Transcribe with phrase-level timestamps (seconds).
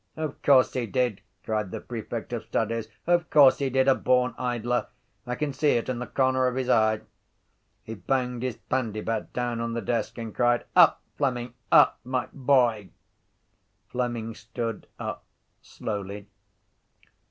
[0.17, 1.21] —Of course he did!
[1.45, 3.87] cried the prefect of studies, of course he did!
[3.87, 4.87] A born idler!
[5.27, 7.01] I can see it in the corner of his eye.
[7.83, 11.53] He banged his pandybat down on the desk and cried: —Up, Fleming!
[11.71, 12.89] Up, my boy!
[13.89, 15.23] Fleming stood up
[15.61, 16.25] slowly.